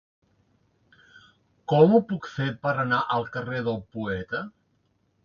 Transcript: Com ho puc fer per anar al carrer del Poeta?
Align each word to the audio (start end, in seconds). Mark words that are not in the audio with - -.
Com 1.73 1.93
ho 1.97 2.01
puc 2.11 2.29
fer 2.37 2.47
per 2.63 2.71
anar 2.85 3.03
al 3.19 3.29
carrer 3.37 3.61
del 3.69 3.79
Poeta? 3.97 4.43